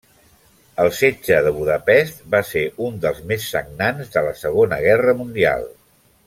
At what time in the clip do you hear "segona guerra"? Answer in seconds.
4.45-5.15